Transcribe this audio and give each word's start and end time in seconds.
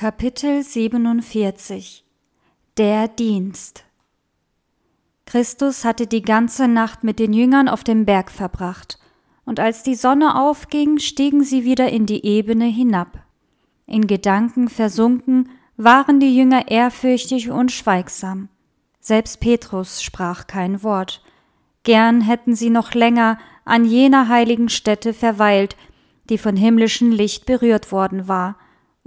Kapitel 0.00 0.62
47 0.62 2.04
Der 2.76 3.08
Dienst 3.08 3.82
Christus 5.26 5.84
hatte 5.84 6.06
die 6.06 6.22
ganze 6.22 6.68
Nacht 6.68 7.02
mit 7.02 7.18
den 7.18 7.32
Jüngern 7.32 7.68
auf 7.68 7.82
dem 7.82 8.04
Berg 8.04 8.30
verbracht, 8.30 9.00
und 9.44 9.58
als 9.58 9.82
die 9.82 9.96
Sonne 9.96 10.40
aufging, 10.40 11.00
stiegen 11.00 11.42
sie 11.42 11.64
wieder 11.64 11.88
in 11.88 12.06
die 12.06 12.24
Ebene 12.24 12.66
hinab. 12.66 13.24
In 13.86 14.06
Gedanken 14.06 14.68
versunken 14.68 15.48
waren 15.76 16.20
die 16.20 16.36
Jünger 16.36 16.68
ehrfürchtig 16.68 17.50
und 17.50 17.72
schweigsam. 17.72 18.50
Selbst 19.00 19.40
Petrus 19.40 20.00
sprach 20.00 20.46
kein 20.46 20.84
Wort. 20.84 21.24
Gern 21.82 22.20
hätten 22.20 22.54
sie 22.54 22.70
noch 22.70 22.94
länger 22.94 23.36
an 23.64 23.84
jener 23.84 24.28
heiligen 24.28 24.68
Stätte 24.68 25.12
verweilt, 25.12 25.74
die 26.30 26.38
von 26.38 26.54
himmlischem 26.54 27.10
Licht 27.10 27.46
berührt 27.46 27.90
worden 27.90 28.28
war, 28.28 28.54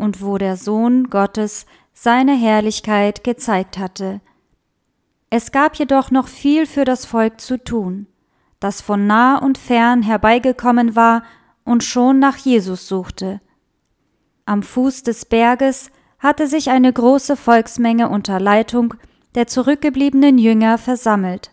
und 0.02 0.22
wo 0.22 0.38
der 0.38 0.58
Sohn 0.58 1.10
Gottes 1.10 1.68
seine 1.94 2.36
Herrlichkeit 2.36 3.24
gezeigt 3.24 3.78
hatte. 3.78 4.20
Es 5.30 5.52
gab 5.52 5.76
jedoch 5.76 6.10
noch 6.10 6.28
viel 6.28 6.66
für 6.66 6.86
das 6.86 7.06
Volk 7.06 7.40
zu 7.40 7.64
tun, 7.64 8.08
das 8.60 8.82
von 8.82 9.06
nah 9.08 9.38
und 9.38 9.58
fern 9.58 10.02
herbeigekommen 10.02 10.96
war 10.96 11.24
und 11.64 11.84
schon 11.84 12.20
nach 12.20 12.38
Jesus 12.38 12.88
suchte. 12.88 13.40
Am 14.46 14.64
Fuß 14.64 15.04
des 15.04 15.26
Berges 15.26 15.92
hatte 16.20 16.48
sich 16.48 16.72
eine 16.72 16.92
große 16.92 17.38
Volksmenge 17.38 18.10
unter 18.10 18.40
Leitung 18.40 18.96
der 19.36 19.48
zurückgebliebenen 19.48 20.38
Jünger 20.38 20.78
versammelt, 20.78 21.52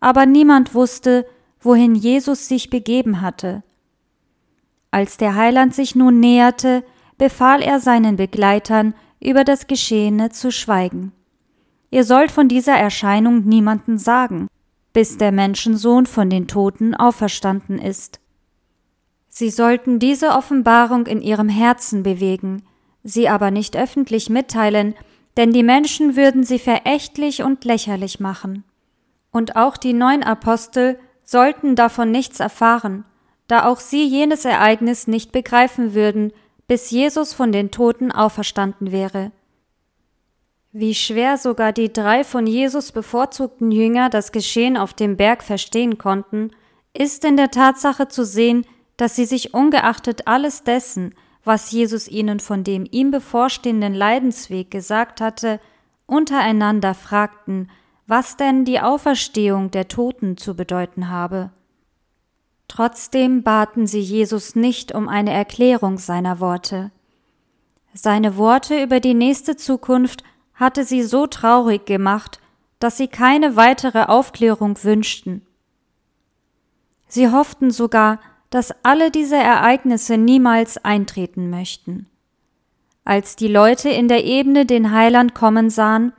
aber 0.00 0.24
niemand 0.24 0.72
wusste, 0.72 1.26
wohin 1.60 1.96
Jesus 1.96 2.46
sich 2.46 2.70
begeben 2.70 3.20
hatte. 3.20 3.62
Als 4.90 5.16
der 5.16 5.34
Heiland 5.34 5.74
sich 5.74 5.94
nun 5.94 6.20
näherte, 6.20 6.84
befahl 7.18 7.62
er 7.62 7.80
seinen 7.80 8.16
Begleitern, 8.16 8.94
über 9.20 9.44
das 9.44 9.66
Geschehene 9.66 10.30
zu 10.30 10.52
schweigen. 10.52 11.12
Ihr 11.90 12.04
sollt 12.04 12.30
von 12.30 12.48
dieser 12.48 12.76
Erscheinung 12.76 13.44
niemanden 13.44 13.98
sagen, 13.98 14.48
bis 14.92 15.18
der 15.18 15.32
Menschensohn 15.32 16.06
von 16.06 16.30
den 16.30 16.46
Toten 16.46 16.94
auferstanden 16.94 17.78
ist. 17.78 18.20
Sie 19.28 19.50
sollten 19.50 19.98
diese 19.98 20.30
Offenbarung 20.30 21.06
in 21.06 21.20
ihrem 21.20 21.48
Herzen 21.48 22.02
bewegen, 22.02 22.62
sie 23.04 23.28
aber 23.28 23.50
nicht 23.50 23.76
öffentlich 23.76 24.30
mitteilen, 24.30 24.94
denn 25.36 25.52
die 25.52 25.62
Menschen 25.62 26.16
würden 26.16 26.42
sie 26.42 26.58
verächtlich 26.58 27.42
und 27.42 27.64
lächerlich 27.64 28.18
machen. 28.18 28.64
Und 29.30 29.56
auch 29.56 29.76
die 29.76 29.92
neun 29.92 30.22
Apostel 30.22 30.98
sollten 31.22 31.76
davon 31.76 32.10
nichts 32.10 32.40
erfahren, 32.40 33.04
da 33.46 33.66
auch 33.66 33.80
sie 33.80 34.04
jenes 34.04 34.44
Ereignis 34.44 35.06
nicht 35.06 35.30
begreifen 35.30 35.94
würden, 35.94 36.32
bis 36.68 36.90
Jesus 36.90 37.32
von 37.32 37.50
den 37.50 37.70
Toten 37.70 38.12
auferstanden 38.12 38.92
wäre. 38.92 39.32
Wie 40.70 40.94
schwer 40.94 41.38
sogar 41.38 41.72
die 41.72 41.92
drei 41.92 42.24
von 42.24 42.46
Jesus 42.46 42.92
bevorzugten 42.92 43.72
Jünger 43.72 44.10
das 44.10 44.32
Geschehen 44.32 44.76
auf 44.76 44.92
dem 44.92 45.16
Berg 45.16 45.42
verstehen 45.42 45.98
konnten, 45.98 46.50
ist 46.92 47.24
in 47.24 47.36
der 47.36 47.50
Tatsache 47.50 48.08
zu 48.08 48.24
sehen, 48.24 48.66
dass 48.98 49.16
sie 49.16 49.24
sich 49.24 49.54
ungeachtet 49.54 50.26
alles 50.26 50.62
dessen, 50.62 51.14
was 51.42 51.72
Jesus 51.72 52.06
ihnen 52.06 52.38
von 52.38 52.64
dem 52.64 52.86
ihm 52.90 53.10
bevorstehenden 53.10 53.94
Leidensweg 53.94 54.70
gesagt 54.70 55.22
hatte, 55.22 55.60
untereinander 56.06 56.94
fragten, 56.94 57.70
was 58.06 58.36
denn 58.36 58.64
die 58.64 58.80
Auferstehung 58.80 59.70
der 59.70 59.88
Toten 59.88 60.36
zu 60.36 60.54
bedeuten 60.54 61.08
habe. 61.08 61.50
Trotzdem 62.68 63.42
baten 63.42 63.86
sie 63.86 64.00
Jesus 64.00 64.54
nicht 64.54 64.94
um 64.94 65.08
eine 65.08 65.32
Erklärung 65.32 65.98
seiner 65.98 66.38
Worte. 66.38 66.90
Seine 67.94 68.36
Worte 68.36 68.80
über 68.82 69.00
die 69.00 69.14
nächste 69.14 69.56
Zukunft 69.56 70.22
hatte 70.54 70.84
sie 70.84 71.02
so 71.02 71.26
traurig 71.26 71.86
gemacht, 71.86 72.40
dass 72.78 72.96
sie 72.96 73.08
keine 73.08 73.56
weitere 73.56 74.02
Aufklärung 74.04 74.82
wünschten. 74.84 75.42
Sie 77.08 77.30
hofften 77.30 77.70
sogar, 77.70 78.20
dass 78.50 78.72
alle 78.84 79.10
diese 79.10 79.36
Ereignisse 79.36 80.18
niemals 80.18 80.82
eintreten 80.84 81.50
möchten. 81.50 82.06
Als 83.04 83.36
die 83.36 83.48
Leute 83.48 83.88
in 83.88 84.08
der 84.08 84.24
Ebene 84.24 84.66
den 84.66 84.92
Heiland 84.92 85.34
kommen 85.34 85.70
sahen, 85.70 86.12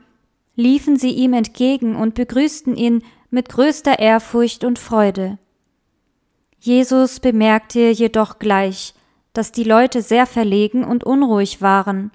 liefen 0.56 0.96
sie 0.96 1.12
ihm 1.12 1.32
entgegen 1.32 1.96
und 1.96 2.14
begrüßten 2.14 2.76
ihn 2.76 3.04
mit 3.30 3.48
größter 3.48 4.00
Ehrfurcht 4.00 4.64
und 4.64 4.78
Freude. 4.78 5.38
Jesus 6.60 7.20
bemerkte 7.20 7.88
jedoch 7.88 8.38
gleich, 8.38 8.94
dass 9.32 9.50
die 9.50 9.64
Leute 9.64 10.02
sehr 10.02 10.26
verlegen 10.26 10.84
und 10.84 11.04
unruhig 11.04 11.62
waren. 11.62 12.12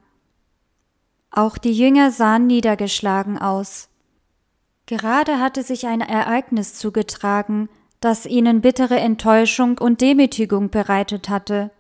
Auch 1.32 1.58
die 1.58 1.74
Jünger 1.74 2.12
sahen 2.12 2.46
niedergeschlagen 2.46 3.40
aus. 3.40 3.90
Gerade 4.86 5.40
hatte 5.40 5.64
sich 5.64 5.88
ein 5.88 6.02
Ereignis 6.02 6.76
zugetragen, 6.76 7.70
das 8.00 8.28
ihnen 8.28 8.62
bittere 8.62 9.00
Enttäuschung 9.00 9.80
und 9.80 10.02
Demütigung 10.02 10.70
bereitet 10.70 11.28
hatte. 11.28 11.72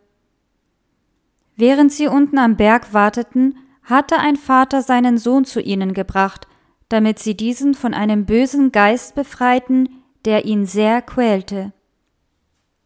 Während 1.55 1.91
sie 1.91 2.07
unten 2.07 2.39
am 2.39 2.57
Berg 2.57 2.93
warteten, 2.93 3.59
hatte 3.83 4.17
ein 4.17 4.37
Vater 4.37 4.81
seinen 4.81 5.19
Sohn 5.19 5.45
zu 5.45 5.61
ihnen 5.61 5.93
gebracht, 5.93 6.47
damit 6.89 7.19
sie 7.19 7.37
diesen 7.37 7.75
von 7.75 7.93
einem 7.93 8.25
bösen 8.25 8.71
Geist 8.71 9.13
befreiten, 9.13 10.03
der 10.25 10.45
ihn 10.45 10.65
sehr 10.65 11.03
quälte. 11.03 11.73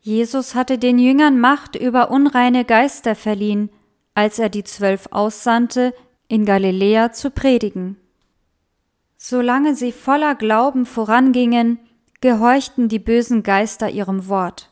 Jesus 0.01 0.55
hatte 0.55 0.77
den 0.77 0.97
Jüngern 0.97 1.39
Macht 1.39 1.75
über 1.75 2.09
unreine 2.11 2.65
Geister 2.65 3.15
verliehen, 3.15 3.69
als 4.15 4.39
er 4.39 4.49
die 4.49 4.63
Zwölf 4.63 5.07
aussandte, 5.11 5.93
in 6.27 6.45
Galiläa 6.45 7.11
zu 7.11 7.31
predigen. 7.31 7.97
Solange 9.17 9.75
sie 9.75 9.91
voller 9.91 10.35
Glauben 10.35 10.85
vorangingen, 10.85 11.79
gehorchten 12.21 12.87
die 12.87 12.99
bösen 12.99 13.43
Geister 13.43 13.89
ihrem 13.89 14.27
Wort. 14.29 14.69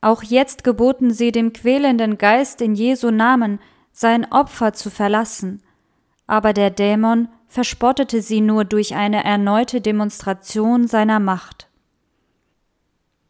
Auch 0.00 0.22
jetzt 0.22 0.64
geboten 0.64 1.12
sie 1.12 1.32
dem 1.32 1.52
quälenden 1.52 2.18
Geist 2.18 2.60
in 2.60 2.74
Jesu 2.74 3.10
Namen, 3.10 3.60
sein 3.92 4.30
Opfer 4.30 4.72
zu 4.72 4.90
verlassen. 4.90 5.62
Aber 6.26 6.52
der 6.52 6.70
Dämon 6.70 7.28
verspottete 7.48 8.22
sie 8.22 8.40
nur 8.40 8.64
durch 8.64 8.94
eine 8.94 9.24
erneute 9.24 9.80
Demonstration 9.80 10.86
seiner 10.86 11.18
Macht. 11.18 11.67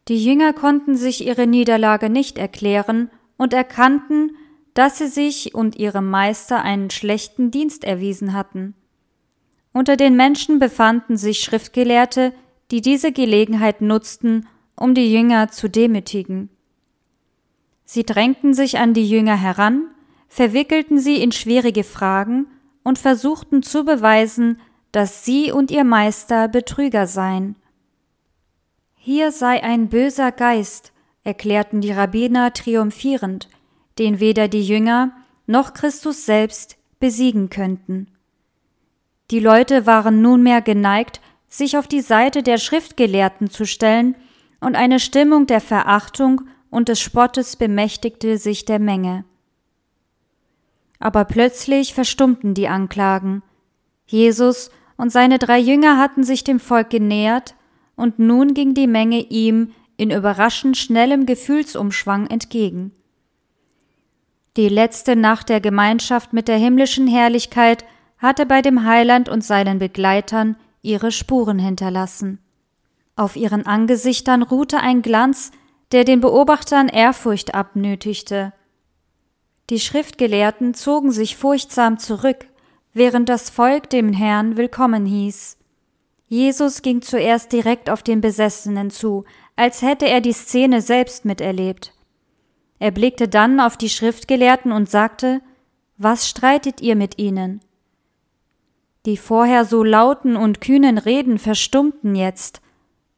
Die 0.09 0.25
Jünger 0.25 0.55
konnten 0.55 0.97
sich 0.97 1.27
ihre 1.27 1.47
Niederlage 1.47 2.09
nicht 2.09 2.39
erklären 2.39 3.11
und 3.37 3.53
erkannten, 3.53 4.37
dass 4.73 4.99
sie 4.99 5.09
sich 5.09 5.55
und 5.55 5.77
ihrem 5.77 6.09
Meister 6.09 6.63
einen 6.63 6.91
schlechten 6.91 7.51
Dienst 7.51 7.85
erwiesen 7.85 8.33
hatten. 8.33 8.75
Unter 9.73 9.97
den 9.97 10.17
Menschen 10.17 10.59
befanden 10.59 11.17
sich 11.17 11.41
Schriftgelehrte, 11.41 12.33
die 12.71 12.81
diese 12.81 13.13
Gelegenheit 13.13 13.83
nutzten, 13.83 14.47
um 14.77 14.95
die 14.95 15.13
Jünger 15.13 15.49
zu 15.49 15.69
demütigen. 15.69 16.49
Sie 17.85 18.05
drängten 18.05 18.55
sich 18.55 18.79
an 18.79 18.95
die 18.95 19.09
Jünger 19.09 19.37
heran, 19.37 19.89
verwickelten 20.29 20.99
sie 20.99 21.23
in 21.23 21.33
schwierige 21.33 21.85
Fragen 21.85 22.47
und 22.83 22.99
versuchten 22.99 23.63
zu 23.63 23.85
beweisen, 23.85 24.61
dass 24.93 25.25
sie 25.25 25.53
und 25.53 25.71
ihr 25.71 25.85
Meister 25.85 26.49
Betrüger 26.49 27.07
seien. 27.07 27.57
Hier 29.01 29.31
sei 29.31 29.63
ein 29.63 29.89
böser 29.89 30.33
Geist, 30.33 30.93
erklärten 31.23 31.81
die 31.81 31.93
Rabbiner 31.93 32.53
triumphierend, 32.53 33.49
den 33.99 34.21
weder 34.21 34.49
die 34.49 34.67
Jünger 34.67 35.13
noch 35.47 35.73
Christus 35.73 36.27
selbst 36.27 36.77
besiegen 36.99 37.49
könnten. 37.49 38.09
Die 39.31 39.41
Leute 39.41 39.87
waren 39.87 40.21
nunmehr 40.21 40.63
geneigt, 40.63 41.21
sich 41.49 41.79
auf 41.79 41.87
die 41.87 42.01
Seite 42.01 42.43
der 42.43 42.59
Schriftgelehrten 42.59 43.51
zu 43.51 43.65
stellen, 43.67 44.17
und 44.61 44.75
eine 44.75 44.99
Stimmung 44.99 45.47
der 45.47 45.61
Verachtung 45.61 46.43
und 46.69 46.89
des 46.89 47.01
Spottes 47.01 47.55
bemächtigte 47.55 48.39
sich 48.39 48.65
der 48.65 48.81
Menge. 48.81 49.25
Aber 50.99 51.25
plötzlich 51.25 51.95
verstummten 51.95 52.55
die 52.55 52.67
Anklagen. 52.67 53.45
Jesus 54.07 54.71
und 54.97 55.13
seine 55.13 55.39
drei 55.39 55.61
Jünger 55.61 55.97
hatten 55.97 56.25
sich 56.25 56.43
dem 56.43 56.59
Volk 56.59 56.91
genähert 56.91 57.55
und 57.99 58.19
nun 58.19 58.55
ging 58.55 58.75
die 58.75 58.87
Menge 58.87 59.21
ihm 59.21 59.73
in 59.97 60.11
überraschend 60.11 60.77
schnellem 60.77 61.27
Gefühlsumschwang 61.27 62.29
entgegen. 62.29 62.93
Die 64.57 64.69
letzte 64.69 65.17
Nacht 65.17 65.49
der 65.49 65.61
Gemeinschaft 65.61 66.33
mit 66.33 66.49
der 66.49 66.57
himmlischen 66.57 67.07
Herrlichkeit 67.07 67.85
hatte 68.17 68.47
bei 68.47 68.63
dem 68.63 68.85
Heiland 68.85 69.29
und 69.29 69.45
seinen 69.45 69.79
Begleitern 69.79 70.57
ihre 70.83 71.11
Spuren 71.11 71.59
hinterlassen. 71.59 72.39
Auf 73.17 73.37
ihren 73.37 73.67
Angesichtern 73.67 74.43
ruhte 74.43 74.79
ein 74.79 75.03
Glanz, 75.03 75.51
der 75.91 76.05
den 76.05 76.21
Beobachtern 76.21 76.89
Ehrfurcht 76.89 77.55
abnötigte. 77.55 78.53
Die 79.71 79.81
Schriftgelehrten 79.81 80.75
zogen 80.75 81.11
sich 81.11 81.37
furchtsam 81.37 81.99
zurück, 81.99 82.47
während 82.93 83.29
das 83.29 83.51
Volk 83.51 83.91
dem 83.91 84.13
Herrn 84.13 84.57
willkommen 84.57 85.05
hieß. 85.05 85.58
Jesus 86.29 86.83
ging 86.83 87.01
zuerst 87.01 87.53
direkt 87.53 87.89
auf 87.89 88.03
den 88.03 88.21
Besessenen 88.21 88.91
zu, 88.91 89.25
als 89.57 89.83
hätte 89.83 90.07
er 90.07 90.21
die 90.21 90.33
Szene 90.33 90.83
selbst 90.83 91.25
miterlebt. 91.25 91.95
Er 92.79 92.91
blickte 92.91 93.29
dann 93.29 93.61
auf 93.61 93.77
die 93.77 93.89
Schriftgelehrten 93.89 94.71
und 94.71 94.89
sagte 94.89 95.41
Was 95.97 96.29
streitet 96.29 96.81
ihr 96.81 96.97
mit 96.97 97.19
ihnen? 97.19 97.61
Die 99.07 99.17
vorher 99.17 99.65
so 99.65 99.83
lauten 99.83 100.37
und 100.37 100.61
kühnen 100.61 100.99
Reden 100.99 101.39
verstummten 101.39 102.15
jetzt, 102.15 102.61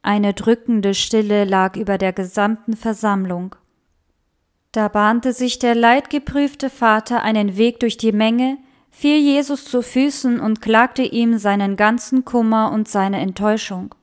eine 0.03 0.33
drückende 0.33 0.93
Stille 0.93 1.43
lag 1.43 1.75
über 1.75 1.97
der 1.97 2.13
gesamten 2.13 2.75
Versammlung. 2.75 3.55
Da 4.71 4.87
bahnte 4.87 5.33
sich 5.33 5.59
der 5.59 5.75
leidgeprüfte 5.75 6.69
Vater 6.69 7.21
einen 7.21 7.57
Weg 7.57 7.81
durch 7.81 7.97
die 7.97 8.13
Menge, 8.13 8.57
fiel 8.91 9.17
Jesus 9.17 9.65
zu 9.65 9.81
Füßen 9.81 10.39
und 10.39 10.61
klagte 10.61 11.01
ihm 11.01 11.39
seinen 11.39 11.77
ganzen 11.77 12.23
Kummer 12.25 12.71
und 12.71 12.87
seine 12.87 13.19
Enttäuschung. 13.19 13.95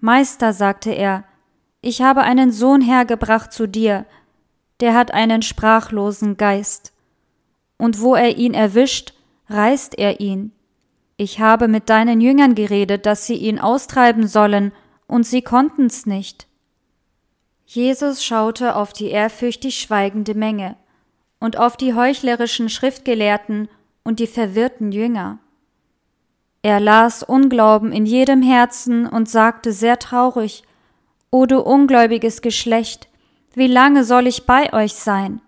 Meister, 0.00 0.52
sagte 0.52 0.90
er, 0.90 1.24
ich 1.80 2.02
habe 2.02 2.22
einen 2.22 2.50
Sohn 2.50 2.80
hergebracht 2.80 3.52
zu 3.52 3.68
dir, 3.68 4.06
der 4.80 4.94
hat 4.94 5.12
einen 5.12 5.42
sprachlosen 5.42 6.36
Geist. 6.36 6.92
Und 7.76 8.00
wo 8.00 8.14
er 8.14 8.36
ihn 8.36 8.54
erwischt, 8.54 9.12
reißt 9.48 9.98
er 9.98 10.20
ihn. 10.20 10.52
Ich 11.16 11.38
habe 11.38 11.68
mit 11.68 11.90
deinen 11.90 12.20
Jüngern 12.20 12.54
geredet, 12.54 13.06
dass 13.06 13.26
sie 13.26 13.36
ihn 13.36 13.60
austreiben 13.60 14.26
sollen, 14.26 14.72
und 15.06 15.24
sie 15.24 15.42
konnten's 15.42 16.06
nicht. 16.06 16.46
Jesus 17.66 18.24
schaute 18.24 18.74
auf 18.74 18.92
die 18.92 19.10
ehrfürchtig 19.10 19.78
schweigende 19.78 20.34
Menge 20.34 20.76
und 21.44 21.58
auf 21.58 21.76
die 21.76 21.92
heuchlerischen 21.92 22.70
Schriftgelehrten 22.70 23.68
und 24.02 24.18
die 24.18 24.26
verwirrten 24.26 24.92
Jünger. 24.92 25.40
Er 26.62 26.80
las 26.80 27.22
Unglauben 27.22 27.92
in 27.92 28.06
jedem 28.06 28.40
Herzen 28.40 29.06
und 29.06 29.28
sagte 29.28 29.70
sehr 29.70 29.98
traurig, 29.98 30.62
O 31.30 31.44
du 31.44 31.60
ungläubiges 31.60 32.40
Geschlecht, 32.40 33.08
wie 33.52 33.66
lange 33.66 34.04
soll 34.04 34.26
ich 34.26 34.46
bei 34.46 34.72
euch 34.72 34.94
sein? 34.94 35.42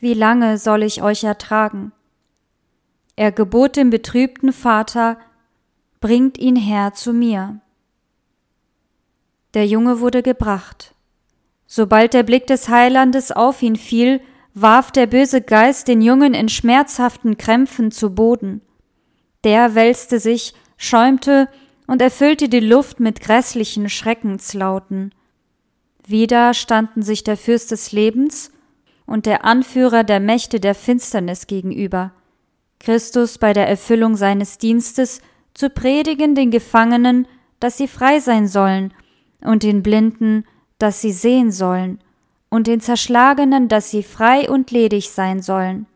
Wie 0.00 0.14
lange 0.14 0.58
soll 0.58 0.82
ich 0.82 1.04
euch 1.04 1.22
ertragen? 1.22 1.92
Er 3.14 3.30
gebot 3.30 3.76
dem 3.76 3.90
betrübten 3.90 4.52
Vater, 4.52 5.18
bringt 6.00 6.36
ihn 6.36 6.56
her 6.56 6.94
zu 6.94 7.12
mir. 7.12 7.60
Der 9.54 9.68
Junge 9.68 10.00
wurde 10.00 10.24
gebracht. 10.24 10.96
Sobald 11.68 12.12
der 12.12 12.24
Blick 12.24 12.48
des 12.48 12.68
Heilandes 12.68 13.30
auf 13.30 13.62
ihn 13.62 13.76
fiel, 13.76 14.20
warf 14.54 14.90
der 14.90 15.06
böse 15.06 15.40
Geist 15.40 15.88
den 15.88 16.00
Jungen 16.00 16.34
in 16.34 16.48
schmerzhaften 16.48 17.38
Krämpfen 17.38 17.90
zu 17.90 18.14
Boden. 18.14 18.60
Der 19.44 19.74
wälzte 19.74 20.20
sich, 20.20 20.54
schäumte 20.76 21.48
und 21.86 22.02
erfüllte 22.02 22.48
die 22.48 22.60
Luft 22.60 23.00
mit 23.00 23.20
grässlichen 23.20 23.88
Schreckenslauten. 23.88 25.14
Wieder 26.06 26.54
standen 26.54 27.02
sich 27.02 27.24
der 27.24 27.36
Fürst 27.36 27.70
des 27.70 27.92
Lebens 27.92 28.50
und 29.06 29.26
der 29.26 29.44
Anführer 29.44 30.04
der 30.04 30.20
Mächte 30.20 30.60
der 30.60 30.74
Finsternis 30.74 31.46
gegenüber. 31.46 32.12
Christus 32.78 33.38
bei 33.38 33.52
der 33.52 33.68
Erfüllung 33.68 34.16
seines 34.16 34.58
Dienstes 34.58 35.20
zu 35.54 35.70
predigen 35.70 36.34
den 36.34 36.50
Gefangenen, 36.50 37.28
dass 37.60 37.78
sie 37.78 37.88
frei 37.88 38.20
sein 38.20 38.48
sollen, 38.48 38.92
und 39.40 39.64
den 39.64 39.82
Blinden, 39.82 40.44
dass 40.78 41.00
sie 41.00 41.12
sehen 41.12 41.50
sollen, 41.50 41.98
und 42.52 42.66
den 42.66 42.80
Zerschlagenen, 42.80 43.68
dass 43.68 43.90
sie 43.90 44.02
frei 44.02 44.50
und 44.50 44.70
ledig 44.70 45.08
sein 45.08 45.40
sollen, 45.40 45.86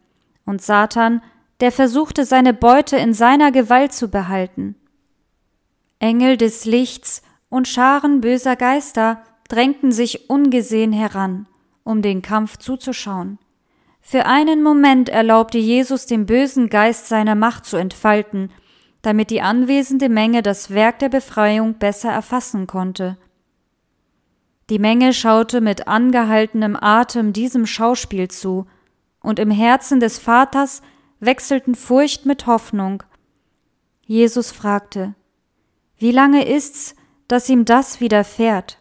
und 0.46 0.62
Satan, 0.62 1.20
der 1.60 1.70
versuchte 1.70 2.24
seine 2.24 2.54
Beute 2.54 2.96
in 2.96 3.12
seiner 3.12 3.52
Gewalt 3.52 3.92
zu 3.92 4.08
behalten. 4.08 4.74
Engel 5.98 6.38
des 6.38 6.64
Lichts 6.64 7.20
und 7.50 7.68
Scharen 7.68 8.22
böser 8.22 8.56
Geister 8.56 9.22
drängten 9.50 9.92
sich 9.92 10.30
ungesehen 10.30 10.94
heran, 10.94 11.46
um 11.84 12.00
den 12.00 12.22
Kampf 12.22 12.56
zuzuschauen. 12.56 13.38
Für 14.00 14.24
einen 14.24 14.62
Moment 14.62 15.10
erlaubte 15.10 15.58
Jesus 15.58 16.06
dem 16.06 16.24
bösen 16.24 16.70
Geist 16.70 17.08
seine 17.08 17.36
Macht 17.36 17.66
zu 17.66 17.76
entfalten, 17.76 18.50
damit 19.02 19.28
die 19.28 19.42
anwesende 19.42 20.08
Menge 20.08 20.40
das 20.40 20.70
Werk 20.70 21.00
der 21.00 21.10
Befreiung 21.10 21.74
besser 21.74 22.12
erfassen 22.12 22.66
konnte. 22.66 23.18
Die 24.68 24.78
Menge 24.80 25.14
schaute 25.14 25.60
mit 25.60 25.86
angehaltenem 25.86 26.76
Atem 26.80 27.32
diesem 27.32 27.66
Schauspiel 27.66 28.28
zu, 28.28 28.66
und 29.20 29.38
im 29.38 29.50
Herzen 29.50 29.98
des 30.00 30.18
Vaters 30.18 30.82
wechselten 31.18 31.74
Furcht 31.74 32.26
mit 32.26 32.46
Hoffnung. 32.46 33.02
Jesus 34.02 34.52
fragte, 34.52 35.14
Wie 35.98 36.12
lange 36.12 36.46
ist's, 36.46 36.94
dass 37.26 37.48
ihm 37.48 37.64
das 37.64 38.00
widerfährt? 38.00 38.78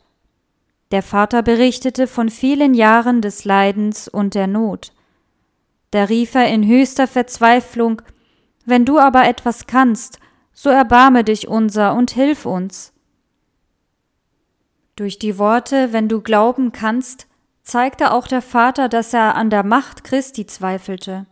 Der 0.92 1.02
Vater 1.02 1.42
berichtete 1.42 2.06
von 2.06 2.30
vielen 2.30 2.76
Jahren 2.76 3.22
des 3.22 3.44
Leidens 3.44 4.08
und 4.08 4.36
der 4.36 4.46
Not. 4.48 4.94
Da 5.90 6.04
rief 6.04 6.36
er 6.36 6.48
in 6.48 6.66
höchster 6.68 7.08
Verzweiflung, 7.08 8.02
Wenn 8.66 8.86
du 8.86 9.00
aber 9.00 9.28
etwas 9.28 9.66
kannst, 9.66 10.20
so 10.54 10.70
erbarme 10.70 11.24
dich 11.24 11.48
unser 11.48 11.96
und 11.96 12.12
hilf 12.12 12.46
uns. 12.46 12.94
Durch 14.96 15.20
die 15.20 15.38
Worte, 15.38 15.92
wenn 15.92 16.08
du 16.08 16.22
glauben 16.22 16.72
kannst, 16.72 17.28
zeigte 17.64 18.12
auch 18.12 18.28
der 18.28 18.42
Vater, 18.42 18.88
dass 18.88 19.14
er 19.14 19.36
an 19.36 19.50
der 19.50 19.64
Macht 19.64 20.04
Christi 20.04 20.46
zweifelte. 20.46 21.26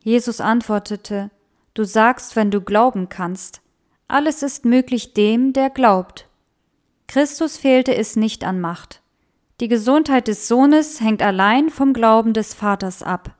Jesus 0.00 0.40
antwortete, 0.40 1.30
Du 1.74 1.84
sagst, 1.84 2.36
wenn 2.36 2.50
du 2.50 2.62
glauben 2.62 3.08
kannst. 3.08 3.60
Alles 4.08 4.42
ist 4.42 4.64
möglich 4.64 5.12
dem, 5.12 5.52
der 5.52 5.68
glaubt. 5.68 6.26
Christus 7.06 7.58
fehlte 7.58 7.94
es 7.94 8.16
nicht 8.16 8.44
an 8.44 8.60
Macht. 8.60 9.02
Die 9.60 9.68
Gesundheit 9.68 10.28
des 10.28 10.48
Sohnes 10.48 11.00
hängt 11.00 11.22
allein 11.22 11.70
vom 11.70 11.92
Glauben 11.92 12.32
des 12.32 12.54
Vaters 12.54 13.02
ab. 13.02 13.34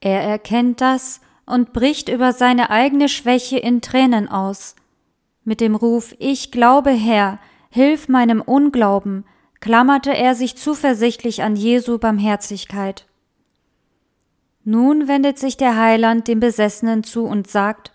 Er 0.00 0.22
erkennt 0.22 0.80
das 0.80 1.20
und 1.46 1.72
bricht 1.72 2.08
über 2.08 2.32
seine 2.32 2.70
eigene 2.70 3.08
Schwäche 3.08 3.58
in 3.58 3.80
Tränen 3.80 4.28
aus. 4.28 4.76
Mit 5.44 5.60
dem 5.60 5.74
Ruf 5.74 6.14
Ich 6.18 6.50
glaube, 6.50 6.90
Herr, 6.90 7.38
Hilf 7.70 8.08
meinem 8.08 8.40
Unglauben, 8.40 9.24
klammerte 9.60 10.16
er 10.16 10.34
sich 10.34 10.56
zuversichtlich 10.56 11.42
an 11.42 11.56
Jesu 11.56 11.98
Barmherzigkeit. 11.98 13.06
Nun 14.64 15.08
wendet 15.08 15.38
sich 15.38 15.56
der 15.56 15.76
Heiland 15.76 16.28
dem 16.28 16.40
Besessenen 16.40 17.04
zu 17.04 17.24
und 17.24 17.48
sagt, 17.48 17.92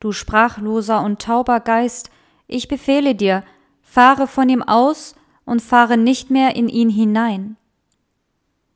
Du 0.00 0.12
sprachloser 0.12 1.02
und 1.02 1.22
tauber 1.22 1.60
Geist, 1.60 2.10
ich 2.48 2.66
befehle 2.68 3.14
dir, 3.14 3.44
fahre 3.82 4.26
von 4.26 4.48
ihm 4.48 4.62
aus 4.62 5.14
und 5.44 5.62
fahre 5.62 5.96
nicht 5.96 6.30
mehr 6.30 6.56
in 6.56 6.68
ihn 6.68 6.90
hinein. 6.90 7.56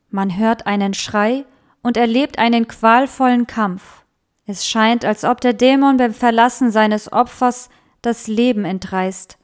Man 0.09 0.37
hört 0.37 0.67
einen 0.67 0.93
Schrei 0.93 1.45
und 1.81 1.97
erlebt 1.97 2.39
einen 2.39 2.67
qualvollen 2.67 3.47
Kampf. 3.47 4.03
Es 4.45 4.65
scheint, 4.65 5.03
als 5.03 5.25
ob 5.25 5.41
der 5.41 5.53
Dämon 5.53 5.97
beim 5.97 6.13
Verlassen 6.13 6.71
seines 6.71 7.11
Opfers 7.11 7.69
das 8.01 8.27
Leben 8.27 8.63
entreißt. 8.63 9.37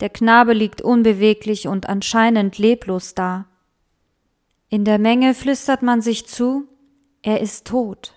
Der 0.00 0.10
Knabe 0.10 0.52
liegt 0.52 0.82
unbeweglich 0.82 1.68
und 1.68 1.88
anscheinend 1.88 2.58
leblos 2.58 3.14
da. 3.14 3.46
In 4.68 4.84
der 4.84 4.98
Menge 4.98 5.34
flüstert 5.34 5.82
man 5.82 6.00
sich 6.00 6.26
zu, 6.26 6.66
er 7.22 7.40
ist 7.40 7.66
tot. 7.66 8.14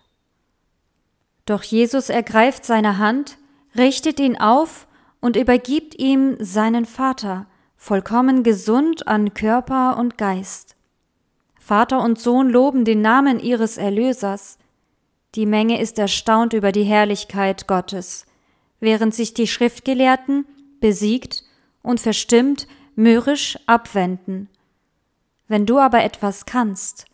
Doch 1.46 1.64
Jesus 1.64 2.10
ergreift 2.10 2.66
seine 2.66 2.98
Hand, 2.98 3.38
richtet 3.78 4.20
ihn 4.20 4.38
auf 4.38 4.88
und 5.22 5.36
übergibt 5.36 5.98
ihm 6.00 6.36
seinen 6.40 6.86
Vater, 6.86 7.48
vollkommen 7.76 8.44
gesund 8.44 9.08
an 9.08 9.34
Körper 9.34 9.98
und 9.98 10.18
Geist. 10.18 10.76
Vater 11.60 12.02
und 12.02 12.20
Sohn 12.20 12.50
loben 12.50 12.86
den 12.86 13.02
Namen 13.02 13.40
ihres 13.40 13.78
Erlösers. 13.78 14.58
Die 15.36 15.46
Menge 15.46 15.80
ist 15.80 16.00
erstaunt 16.00 16.54
über 16.54 16.72
die 16.72 16.84
Herrlichkeit 16.84 17.68
Gottes, 17.68 18.26
während 18.80 19.14
sich 19.14 19.34
die 19.34 19.48
Schriftgelehrten, 19.48 20.46
besiegt, 20.80 21.44
und 21.88 22.02
verstimmt 22.02 22.68
mürrisch 22.96 23.58
abwenden. 23.66 24.50
Wenn 25.48 25.66
du 25.66 25.80
aber 25.80 26.04
etwas 26.04 26.46
kannst, 26.46 27.06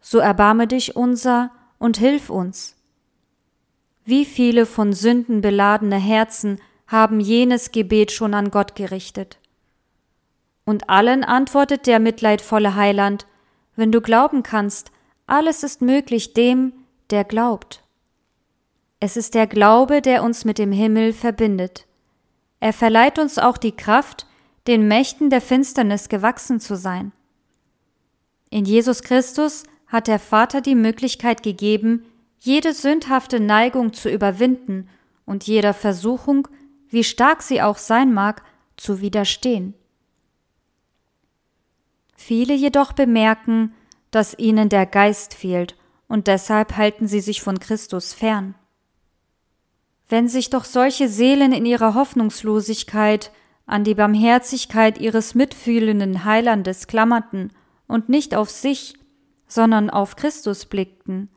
so 0.00 0.18
erbarme 0.18 0.66
dich 0.66 0.96
unser 0.96 1.50
und 1.78 1.98
hilf 1.98 2.30
uns. 2.30 2.74
Wie 4.06 4.24
viele 4.24 4.64
von 4.64 4.94
Sünden 4.94 5.42
beladene 5.42 5.98
Herzen 5.98 6.58
haben 6.86 7.20
jenes 7.20 7.72
Gebet 7.72 8.10
schon 8.10 8.32
an 8.32 8.50
Gott 8.50 8.74
gerichtet. 8.74 9.38
Und 10.64 10.88
allen 10.88 11.24
antwortet 11.24 11.86
der 11.86 12.00
mitleidvolle 12.00 12.74
Heiland, 12.74 13.26
wenn 13.76 13.92
du 13.92 14.00
glauben 14.00 14.42
kannst, 14.42 14.92
alles 15.26 15.62
ist 15.62 15.82
möglich 15.82 16.32
dem, 16.32 16.72
der 17.10 17.24
glaubt. 17.24 17.82
Es 18.98 19.18
ist 19.18 19.34
der 19.34 19.46
Glaube, 19.46 20.00
der 20.00 20.22
uns 20.22 20.46
mit 20.46 20.56
dem 20.56 20.72
Himmel 20.72 21.12
verbindet. 21.12 21.86
Er 22.62 22.72
verleiht 22.72 23.18
uns 23.18 23.38
auch 23.38 23.58
die 23.58 23.74
Kraft, 23.74 24.24
den 24.68 24.86
Mächten 24.86 25.30
der 25.30 25.40
Finsternis 25.40 26.08
gewachsen 26.08 26.60
zu 26.60 26.76
sein. 26.76 27.10
In 28.50 28.64
Jesus 28.64 29.02
Christus 29.02 29.64
hat 29.88 30.06
der 30.06 30.20
Vater 30.20 30.60
die 30.60 30.76
Möglichkeit 30.76 31.42
gegeben, 31.42 32.04
jede 32.38 32.72
sündhafte 32.72 33.40
Neigung 33.40 33.92
zu 33.92 34.08
überwinden 34.08 34.88
und 35.26 35.48
jeder 35.48 35.74
Versuchung, 35.74 36.46
wie 36.88 37.02
stark 37.02 37.42
sie 37.42 37.60
auch 37.60 37.78
sein 37.78 38.14
mag, 38.14 38.44
zu 38.76 39.00
widerstehen. 39.00 39.74
Viele 42.14 42.54
jedoch 42.54 42.92
bemerken, 42.92 43.74
dass 44.12 44.38
ihnen 44.38 44.68
der 44.68 44.86
Geist 44.86 45.34
fehlt 45.34 45.76
und 46.06 46.28
deshalb 46.28 46.76
halten 46.76 47.08
sie 47.08 47.20
sich 47.20 47.42
von 47.42 47.58
Christus 47.58 48.12
fern. 48.12 48.54
Wenn 50.12 50.28
sich 50.28 50.50
doch 50.50 50.66
solche 50.66 51.08
Seelen 51.08 51.52
in 51.52 51.64
ihrer 51.64 51.94
Hoffnungslosigkeit 51.94 53.32
an 53.64 53.82
die 53.82 53.94
Barmherzigkeit 53.94 54.98
ihres 54.98 55.34
mitfühlenden 55.34 56.26
Heilandes 56.26 56.86
klammerten 56.86 57.50
und 57.86 58.10
nicht 58.10 58.34
auf 58.34 58.50
sich, 58.50 58.92
sondern 59.46 59.88
auf 59.88 60.16
Christus 60.16 60.66
blickten, 60.66 61.30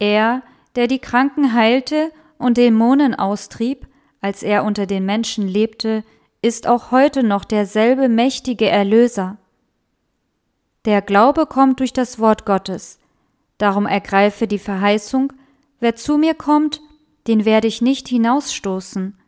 er, 0.00 0.42
der 0.74 0.88
die 0.88 0.98
Kranken 0.98 1.52
heilte 1.54 2.10
und 2.36 2.56
Dämonen 2.56 3.14
austrieb, 3.14 3.86
als 4.20 4.42
er 4.42 4.64
unter 4.64 4.86
den 4.86 5.06
Menschen 5.06 5.46
lebte, 5.46 6.02
ist 6.42 6.66
auch 6.66 6.90
heute 6.90 7.22
noch 7.22 7.44
derselbe 7.44 8.08
mächtige 8.08 8.68
Erlöser. 8.68 9.36
Der 10.84 11.00
Glaube 11.00 11.46
kommt 11.46 11.78
durch 11.78 11.92
das 11.92 12.18
Wort 12.18 12.44
Gottes, 12.44 12.98
darum 13.56 13.86
ergreife 13.86 14.48
die 14.48 14.58
Verheißung, 14.58 15.32
wer 15.78 15.94
zu 15.94 16.18
mir 16.18 16.34
kommt, 16.34 16.80
den 17.26 17.44
werde 17.44 17.68
ich 17.68 17.80
nicht 17.80 18.08
hinausstoßen. 18.08 19.18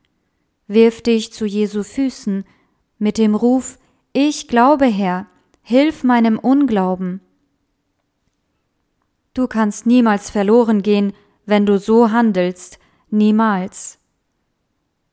Wirf 0.66 1.02
dich 1.02 1.32
zu 1.32 1.46
Jesu 1.46 1.82
Füßen 1.82 2.44
mit 2.98 3.18
dem 3.18 3.34
Ruf, 3.34 3.78
ich 4.12 4.48
glaube, 4.48 4.86
Herr, 4.86 5.26
hilf 5.62 6.04
meinem 6.04 6.38
Unglauben. 6.38 7.20
Du 9.34 9.46
kannst 9.46 9.86
niemals 9.86 10.30
verloren 10.30 10.82
gehen, 10.82 11.12
wenn 11.44 11.66
du 11.66 11.78
so 11.78 12.10
handelst, 12.10 12.78
niemals. 13.10 13.98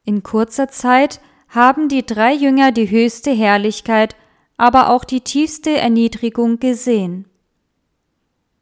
In 0.06 0.24
kurzer 0.24 0.70
Zeit 0.70 1.20
haben 1.50 1.90
die 1.90 2.06
drei 2.06 2.34
Jünger 2.34 2.72
die 2.72 2.90
höchste 2.90 3.32
Herrlichkeit, 3.32 4.16
aber 4.58 4.90
auch 4.90 5.04
die 5.04 5.22
tiefste 5.22 5.72
Erniedrigung 5.72 6.60
gesehen. 6.60 7.28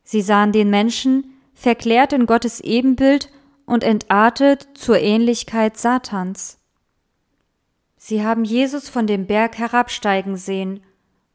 Sie 0.04 0.22
sahen 0.22 0.52
den 0.52 0.70
Menschen, 0.70 1.34
verklärt 1.54 2.12
in 2.12 2.26
Gottes 2.26 2.60
Ebenbild 2.60 3.30
und 3.66 3.84
entartet 3.84 4.68
zur 4.74 5.00
Ähnlichkeit 5.00 5.78
Satans. 5.78 6.58
Sie 7.98 8.24
haben 8.24 8.44
Jesus 8.44 8.90
von 8.90 9.06
dem 9.06 9.28
Berg 9.28 9.58
herabsteigen 9.58 10.36
sehen, 10.36 10.82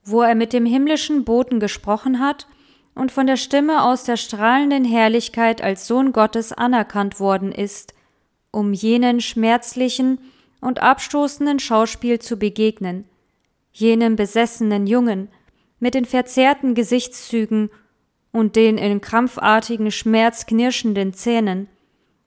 wo 0.04 0.23
er 0.23 0.35
mit 0.35 0.52
dem 0.52 0.66
himmlischen 0.66 1.25
Boten 1.25 1.61
gesprochen 1.61 2.21
hat 2.21 2.47
und 2.95 3.12
von 3.12 3.26
der 3.26 3.37
Stimme 3.37 3.85
aus 3.85 4.04
der 4.04 4.16
strahlenden 4.16 4.85
Herrlichkeit 4.85 5.62
als 5.62 5.87
Sohn 5.87 6.12
Gottes 6.12 6.52
anerkannt 6.52 7.21
worden 7.21 7.52
ist, 7.52 7.95
um 8.50 8.73
jenen 8.73 9.21
schmerzlichen 9.21 10.18
und 10.61 10.83
abstoßenden 10.83 11.59
Schauspiel 11.59 12.18
zu 12.18 12.38
begegnen, 12.38 13.04
jenem 13.71 14.16
besessenen 14.16 14.87
Jungen 14.87 15.28
mit 15.78 15.95
den 15.95 16.04
verzerrten 16.04 16.75
Gesichtszügen 16.75 17.71
und 18.33 18.56
den 18.56 18.78
in 18.78 19.00
krampfartigen 19.00 19.90
Schmerz 19.90 20.47
knirschenden 20.47 21.12
Zähnen, 21.12 21.68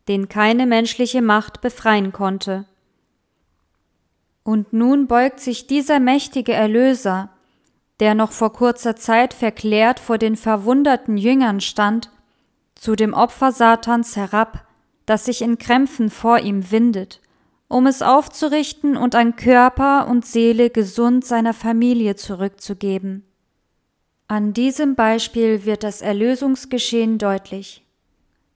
den 0.10 0.28
keine 0.28 0.66
menschliche 0.66 1.22
Macht 1.22 1.62
befreien 1.62 2.12
konnte. 2.12 2.66
Und 4.44 4.74
nun 4.74 5.08
beugt 5.08 5.40
sich 5.40 5.68
dieser 5.68 6.00
mächtige 6.00 6.52
Erlöser, 6.52 7.30
der 8.00 8.16
noch 8.16 8.32
vor 8.32 8.52
kurzer 8.52 8.96
Zeit 8.96 9.36
verklärt 9.36 10.00
vor 10.00 10.18
den 10.18 10.36
verwunderten 10.36 11.16
Jüngern 11.16 11.62
stand, 11.62 12.10
zu 12.74 12.96
dem 12.96 13.14
Opfer 13.14 13.52
Satans 13.52 14.16
herab, 14.16 14.66
das 15.06 15.26
sich 15.26 15.44
in 15.44 15.60
Krämpfen 15.60 16.10
vor 16.10 16.40
ihm 16.40 16.72
windet, 16.72 17.22
um 17.68 17.86
es 17.86 18.02
aufzurichten 18.02 18.98
und 18.98 19.14
an 19.14 19.36
Körper 19.36 20.08
und 20.08 20.26
Seele 20.26 20.72
gesund 20.72 21.24
seiner 21.24 21.54
Familie 21.54 22.16
zurückzugeben. 22.16 23.26
An 24.28 24.54
diesem 24.54 24.96
Beispiel 24.96 25.66
wird 25.66 25.84
das 25.84 26.02
Erlösungsgeschehen 26.02 27.18
deutlich. 27.20 27.84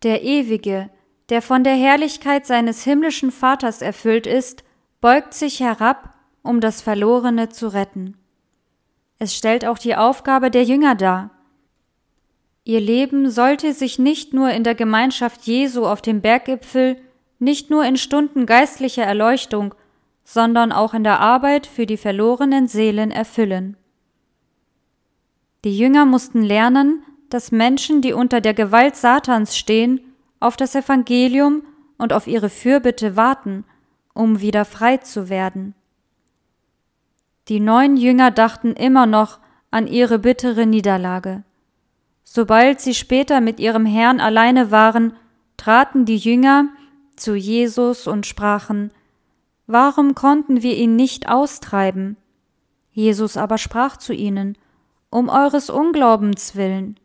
Der 0.03 0.23
Ewige, 0.23 0.89
der 1.29 1.41
von 1.41 1.63
der 1.63 1.75
Herrlichkeit 1.75 2.45
seines 2.45 2.83
himmlischen 2.83 3.31
Vaters 3.31 3.81
erfüllt 3.81 4.27
ist, 4.27 4.63
beugt 5.01 5.33
sich 5.33 5.59
herab, 5.59 6.13
um 6.41 6.59
das 6.59 6.81
Verlorene 6.81 7.49
zu 7.49 7.67
retten. 7.67 8.17
Es 9.19 9.35
stellt 9.35 9.65
auch 9.65 9.77
die 9.77 9.95
Aufgabe 9.95 10.51
der 10.51 10.63
Jünger 10.63 10.95
dar. 10.95 11.31
Ihr 12.65 12.79
Leben 12.79 13.29
sollte 13.29 13.73
sich 13.73 13.99
nicht 13.99 14.33
nur 14.33 14.49
in 14.51 14.63
der 14.63 14.75
Gemeinschaft 14.75 15.43
Jesu 15.43 15.85
auf 15.85 16.01
dem 16.01 16.21
Berggipfel, 16.21 16.97
nicht 17.39 17.69
nur 17.69 17.85
in 17.85 17.97
Stunden 17.97 18.45
geistlicher 18.45 19.03
Erleuchtung, 19.03 19.75
sondern 20.23 20.71
auch 20.71 20.93
in 20.93 21.03
der 21.03 21.19
Arbeit 21.19 21.67
für 21.67 21.85
die 21.85 21.97
verlorenen 21.97 22.67
Seelen 22.67 23.11
erfüllen. 23.11 23.75
Die 25.65 25.77
Jünger 25.77 26.05
mussten 26.05 26.43
lernen, 26.43 27.03
dass 27.29 27.51
Menschen, 27.51 28.01
die 28.01 28.13
unter 28.13 28.41
der 28.41 28.53
Gewalt 28.53 28.95
Satans 28.95 29.57
stehen, 29.57 30.01
auf 30.43 30.57
das 30.57 30.75
Evangelium 30.75 31.63
und 31.97 32.11
auf 32.11 32.27
ihre 32.27 32.49
Fürbitte 32.49 33.15
warten, 33.15 33.63
um 34.13 34.41
wieder 34.41 34.65
frei 34.65 34.97
zu 34.97 35.29
werden. 35.29 35.73
Die 37.47 37.59
neun 37.59 37.97
Jünger 37.97 38.29
dachten 38.29 38.73
immer 38.73 39.05
noch 39.05 39.39
an 39.71 39.87
ihre 39.87 40.19
bittere 40.19 40.65
Niederlage. 40.65 41.43
Sobald 42.23 42.81
sie 42.81 42.93
später 42.93 43.41
mit 43.41 43.59
ihrem 43.59 43.85
Herrn 43.85 44.19
alleine 44.19 44.69
waren, 44.69 45.13
traten 45.57 46.05
die 46.05 46.17
Jünger 46.17 46.67
zu 47.15 47.35
Jesus 47.35 48.07
und 48.07 48.25
sprachen 48.25 48.91
Warum 49.65 50.13
konnten 50.13 50.61
wir 50.61 50.75
ihn 50.75 50.97
nicht 50.97 51.29
austreiben? 51.29 52.17
Jesus 52.91 53.37
aber 53.37 53.57
sprach 53.57 53.95
zu 53.95 54.13
ihnen 54.13 54.57
Um 55.09 55.29
eures 55.29 55.69
Unglaubens 55.69 56.55
willen. 56.55 56.99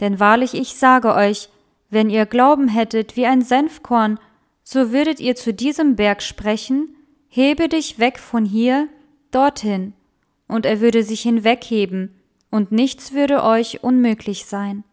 Denn 0.00 0.20
wahrlich 0.20 0.52
ich 0.54 0.76
sage 0.76 1.14
euch, 1.14 1.48
wenn 1.90 2.10
ihr 2.10 2.26
Glauben 2.26 2.68
hättet 2.68 3.16
wie 3.16 3.26
ein 3.26 3.42
Senfkorn, 3.42 4.18
so 4.62 4.92
würdet 4.92 5.20
ihr 5.20 5.34
zu 5.34 5.54
diesem 5.54 5.96
Berg 5.96 6.22
sprechen, 6.22 6.94
hebe 7.28 7.68
dich 7.68 7.98
weg 7.98 8.18
von 8.18 8.44
hier 8.44 8.88
dorthin, 9.30 9.94
und 10.46 10.66
er 10.66 10.80
würde 10.80 11.02
sich 11.02 11.22
hinwegheben, 11.22 12.14
und 12.50 12.72
nichts 12.72 13.12
würde 13.12 13.42
euch 13.42 13.82
unmöglich 13.82 14.46
sein. 14.46 14.84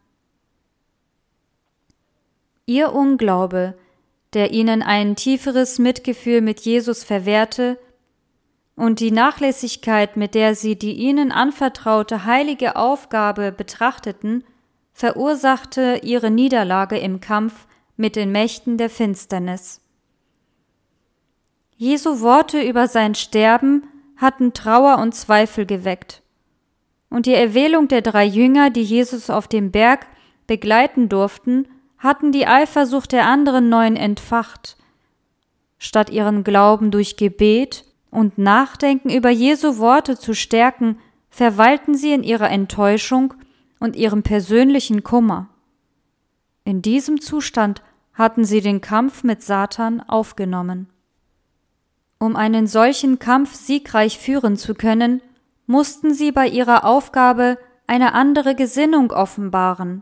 Ihr 2.66 2.94
Unglaube, 2.94 3.78
der 4.34 4.52
ihnen 4.52 4.82
ein 4.82 5.16
tieferes 5.16 5.80
Mitgefühl 5.80 6.42
mit 6.42 6.62
Jesus 6.62 7.04
verwehrte, 7.04 7.78
und 8.75 9.00
die 9.00 9.12
Nachlässigkeit, 9.12 10.18
mit 10.18 10.36
der 10.36 10.56
sie 10.56 10.78
die 10.78 10.94
ihnen 10.94 11.32
anvertraute 11.32 12.25
heilige 12.25 12.75
Aufgabe 12.75 13.54
betrachteten, 13.54 14.44
verursachte 14.96 16.00
ihre 16.04 16.32
Niederlage 16.32 16.98
im 16.98 17.20
Kampf 17.20 17.68
mit 17.98 18.16
den 18.16 18.32
Mächten 18.32 18.78
der 18.78 18.90
Finsternis. 18.90 19.82
Jesu 21.75 22.22
Worte 22.22 22.62
über 22.62 22.88
sein 22.88 23.14
Sterben 23.14 23.84
hatten 24.16 24.54
Trauer 24.54 25.00
und 25.00 25.14
Zweifel 25.14 25.66
geweckt. 25.66 26.24
Und 27.10 27.25
die 27.25 27.34
Erwählung 27.34 27.90
der 27.90 28.02
drei 28.02 28.24
Jünger, 28.24 28.70
die 28.70 28.84
Jesus 28.84 29.30
auf 29.30 29.50
dem 29.50 29.72
Berg 29.72 30.08
begleiten 30.48 31.10
durften, 31.10 31.68
hatten 31.98 32.32
die 32.32 32.48
Eifersucht 32.48 33.12
der 33.12 33.28
anderen 33.28 33.68
neun 33.68 33.98
entfacht. 33.98 34.78
Statt 35.78 36.10
ihren 36.10 36.46
Glauben 36.46 36.90
durch 36.92 37.18
Gebet 37.18 37.84
und 38.12 38.38
Nachdenken 38.38 39.10
über 39.10 39.30
Jesu 39.30 39.78
Worte 39.78 40.18
zu 40.18 40.34
stärken, 40.34 41.00
verweilten 41.30 41.96
sie 41.96 42.14
in 42.14 42.24
ihrer 42.24 42.50
Enttäuschung 42.50 43.34
und 43.79 43.96
ihrem 43.96 44.24
persönlichen 44.24 45.03
Kummer. 45.03 45.50
In 46.63 46.82
diesem 46.82 47.22
Zustand 47.22 47.82
hatten 48.13 48.46
sie 48.46 48.62
den 48.62 48.82
Kampf 48.82 49.24
mit 49.24 49.44
Satan 49.44 50.01
aufgenommen. 50.01 50.89
Um 52.17 52.36
einen 52.36 52.65
solchen 52.65 53.20
Kampf 53.20 53.53
siegreich 53.53 54.17
führen 54.17 54.58
zu 54.58 54.74
können, 54.74 55.22
mussten 55.67 56.13
sie 56.13 56.32
bei 56.32 56.48
ihrer 56.48 56.86
Aufgabe 56.86 57.58
eine 57.88 58.13
andere 58.13 58.55
Gesinnung 58.55 59.12
offenbaren. 59.12 60.01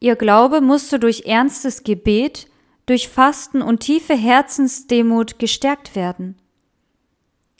Ihr 0.00 0.16
Glaube 0.16 0.60
musste 0.60 0.98
durch 0.98 1.22
ernstes 1.26 1.84
Gebet, 1.84 2.48
durch 2.86 3.08
Fasten 3.08 3.62
und 3.62 3.80
tiefe 3.80 4.14
Herzensdemut 4.14 5.38
gestärkt 5.38 5.94
werden. 5.96 6.36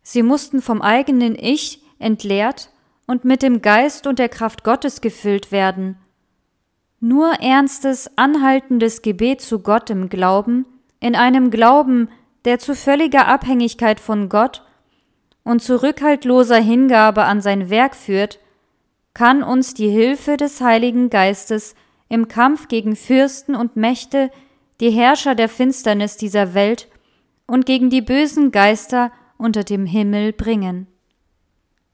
Sie 0.02 0.22
mussten 0.22 0.62
vom 0.62 0.80
eigenen 0.80 1.34
Ich 1.34 1.82
entleert 1.98 2.70
und 3.08 3.24
mit 3.24 3.42
dem 3.42 3.62
Geist 3.62 4.06
und 4.06 4.20
der 4.20 4.28
Kraft 4.28 4.62
Gottes 4.62 5.00
gefüllt 5.00 5.50
werden. 5.50 5.96
Nur 7.00 7.40
ernstes, 7.40 8.16
anhaltendes 8.16 9.02
Gebet 9.02 9.40
zu 9.40 9.60
Gott 9.60 9.90
im 9.90 10.08
Glauben, 10.08 10.66
in 11.00 11.16
einem 11.16 11.50
Glauben, 11.50 12.08
der 12.44 12.58
zu 12.58 12.74
völliger 12.74 13.26
Abhängigkeit 13.26 13.98
von 13.98 14.28
Gott 14.28 14.62
und 15.42 15.62
zu 15.62 15.82
rückhaltloser 15.82 16.58
Hingabe 16.58 17.24
an 17.24 17.40
sein 17.40 17.70
Werk 17.70 17.96
führt, 17.96 18.38
kann 19.14 19.42
uns 19.42 19.74
die 19.74 19.88
Hilfe 19.88 20.36
des 20.36 20.60
Heiligen 20.60 21.08
Geistes 21.08 21.74
im 22.08 22.28
Kampf 22.28 22.68
gegen 22.68 22.94
Fürsten 22.94 23.54
und 23.54 23.74
Mächte, 23.74 24.30
die 24.80 24.90
Herrscher 24.90 25.34
der 25.34 25.48
Finsternis 25.48 26.16
dieser 26.16 26.52
Welt 26.54 26.88
und 27.46 27.64
gegen 27.64 27.90
die 27.90 28.02
bösen 28.02 28.52
Geister 28.52 29.10
unter 29.38 29.64
dem 29.64 29.86
Himmel 29.86 30.32
bringen. 30.32 30.86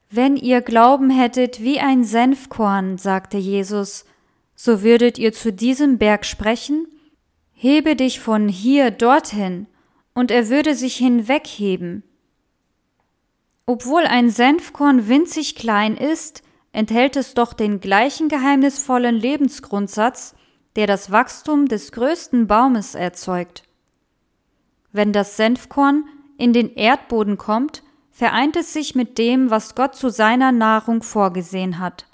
Wenn 0.09 0.35
ihr 0.35 0.61
Glauben 0.61 1.09
hättet 1.09 1.61
wie 1.61 1.79
ein 1.79 2.03
Senfkorn, 2.03 2.97
sagte 2.97 3.37
Jesus, 3.37 4.05
so 4.55 4.81
würdet 4.81 5.17
ihr 5.17 5.33
zu 5.33 5.51
diesem 5.51 5.97
Berg 5.97 6.25
sprechen, 6.25 6.87
hebe 7.51 7.95
dich 7.95 8.19
von 8.19 8.47
hier 8.47 8.91
dorthin, 8.91 9.67
und 10.13 10.31
er 10.31 10.49
würde 10.49 10.75
sich 10.75 10.95
hinwegheben. 10.95 12.03
Obwohl 13.65 14.05
ein 14.05 14.29
Senfkorn 14.29 15.09
winzig 15.09 15.55
klein 15.55 15.97
ist, 15.97 16.43
enthält 16.71 17.15
es 17.15 17.33
doch 17.33 17.53
den 17.53 17.79
gleichen 17.79 18.29
geheimnisvollen 18.29 19.15
Lebensgrundsatz, 19.15 20.35
der 20.75 20.87
das 20.87 21.11
Wachstum 21.11 21.67
des 21.67 21.91
größten 21.91 22.47
Baumes 22.47 22.95
erzeugt. 22.95 23.63
Wenn 24.91 25.11
das 25.13 25.35
Senfkorn 25.37 26.05
in 26.37 26.53
den 26.53 26.73
Erdboden 26.75 27.37
kommt, 27.37 27.83
vereint 28.15 28.55
es 28.55 28.71
sich 28.71 28.95
mit 28.95 29.17
dem, 29.17 29.49
was 29.49 29.75
Gott 29.75 29.93
zu 29.93 30.09
seiner 30.09 30.53
Nahrung 30.53 31.03
vorgesehen 31.03 31.79
hat. 31.79 32.05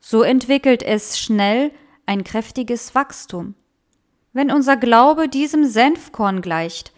So 0.00 0.22
entwickelt 0.22 0.82
es 0.82 1.18
schnell 1.18 1.70
ein 2.06 2.24
kräftiges 2.24 2.94
Wachstum. 2.94 3.54
Wenn 4.32 4.50
unser 4.50 4.78
Glaube 4.78 5.28
diesem 5.28 5.66
Senfkorn 5.66 6.40
gleicht, 6.40 6.94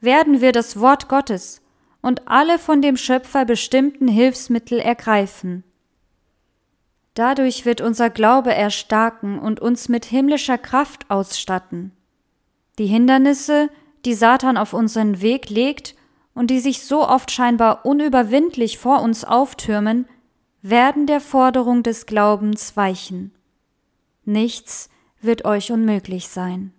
werden 0.00 0.40
wir 0.40 0.52
das 0.52 0.78
Wort 0.78 1.08
Gottes 1.08 1.62
und 2.00 2.28
alle 2.28 2.60
von 2.60 2.80
dem 2.80 2.96
Schöpfer 2.96 3.44
bestimmten 3.44 4.06
Hilfsmittel 4.06 4.78
ergreifen. 4.78 5.64
Dadurch 7.14 7.64
wird 7.64 7.80
unser 7.80 8.08
Glaube 8.08 8.54
erstarken 8.54 9.40
und 9.40 9.58
uns 9.58 9.88
mit 9.88 10.04
himmlischer 10.04 10.58
Kraft 10.58 11.10
ausstatten. 11.10 11.90
Die 12.78 12.86
Hindernisse, 12.86 13.68
die 14.04 14.14
Satan 14.14 14.56
auf 14.56 14.72
unseren 14.72 15.20
Weg 15.20 15.50
legt 15.50 15.95
und 16.36 16.50
die 16.50 16.60
sich 16.60 16.84
so 16.84 17.08
oft 17.08 17.32
scheinbar 17.32 17.84
unüberwindlich 17.86 18.78
vor 18.78 19.00
uns 19.00 19.24
auftürmen, 19.24 20.06
werden 20.60 21.06
der 21.06 21.20
Forderung 21.20 21.82
des 21.82 22.06
Glaubens 22.06 22.76
weichen. 22.76 23.32
Nichts 24.24 24.90
wird 25.20 25.44
euch 25.46 25.72
unmöglich 25.72 26.28
sein. 26.28 26.72